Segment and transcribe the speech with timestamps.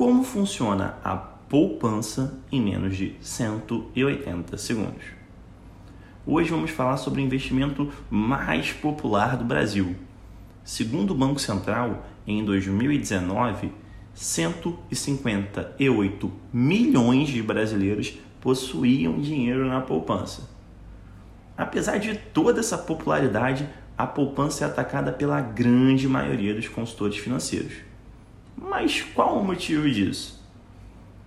[0.00, 5.04] Como funciona a poupança em menos de 180 segundos?
[6.26, 9.94] Hoje vamos falar sobre o investimento mais popular do Brasil.
[10.64, 13.70] Segundo o Banco Central, em 2019,
[14.14, 20.48] 158 milhões de brasileiros possuíam dinheiro na poupança.
[21.58, 27.89] Apesar de toda essa popularidade, a poupança é atacada pela grande maioria dos consultores financeiros.
[28.60, 30.38] Mas qual o motivo disso?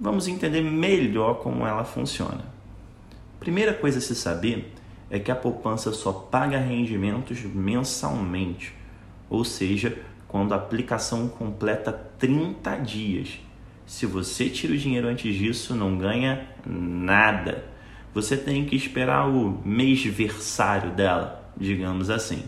[0.00, 2.44] Vamos entender melhor como ela funciona.
[3.38, 4.72] Primeira coisa a se saber
[5.10, 8.74] é que a poupança só paga rendimentos mensalmente,
[9.28, 13.40] ou seja, quando a aplicação completa 30 dias.
[13.86, 17.64] Se você tira o dinheiro antes disso, não ganha nada.
[18.14, 22.44] Você tem que esperar o mês versário dela, digamos assim.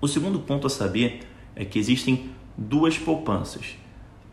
[0.00, 1.20] O segundo ponto a saber
[1.54, 3.78] é que existem duas poupanças: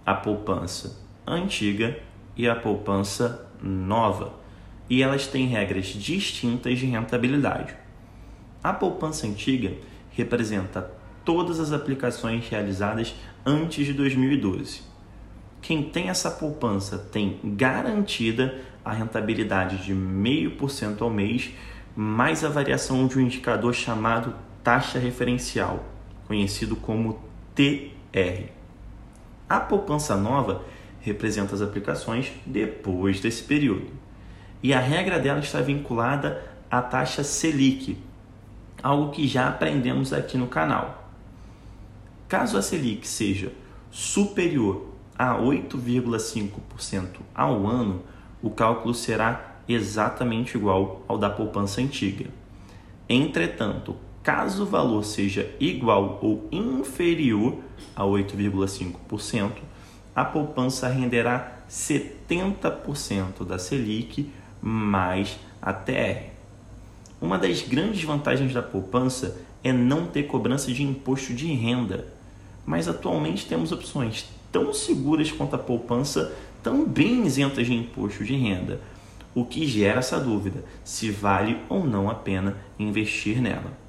[0.05, 1.97] a poupança antiga
[2.35, 4.33] e a poupança nova,
[4.89, 7.73] e elas têm regras distintas de rentabilidade.
[8.61, 9.73] A poupança antiga
[10.11, 10.91] representa
[11.23, 14.81] todas as aplicações realizadas antes de 2012.
[15.61, 21.51] Quem tem essa poupança tem garantida a rentabilidade de 0,5% ao mês,
[21.95, 24.33] mais a variação de um indicador chamado
[24.63, 25.83] taxa referencial,
[26.27, 27.19] conhecido como
[28.11, 28.49] TR.
[29.49, 30.63] A poupança nova
[31.01, 33.87] representa as aplicações depois desse período.
[34.61, 37.97] E a regra dela está vinculada à taxa Selic,
[38.83, 41.11] algo que já aprendemos aqui no canal.
[42.27, 43.53] Caso a Selic seja
[43.89, 48.03] superior a 8,5% ao ano,
[48.41, 52.25] o cálculo será exatamente igual ao da poupança antiga.
[53.09, 53.95] Entretanto,
[54.27, 57.59] caso o valor seja igual ou inferior
[57.95, 59.51] a 8,5%,
[60.13, 64.29] a poupança renderá 70% da Selic
[64.61, 66.25] mais a TR.
[67.21, 72.17] Uma das grandes vantagens da poupança é não ter cobrança de imposto de renda
[72.65, 78.81] mas atualmente temos opções tão seguras quanto a poupança, também isentas de imposto de renda,
[79.33, 83.86] o que gera essa dúvida se vale ou não a pena investir nela.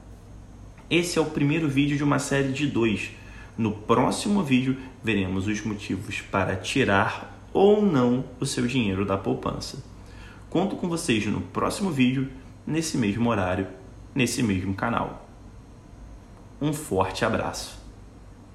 [0.90, 3.10] Esse é o primeiro vídeo de uma série de dois.
[3.58, 9.84] No próximo vídeo, veremos os motivos para tirar ou não o seu dinheiro da poupança.
[10.48, 12.28] Conto com vocês no próximo vídeo,
[12.66, 13.66] nesse mesmo horário,
[14.14, 15.28] nesse mesmo canal.
[16.58, 17.77] Um forte abraço.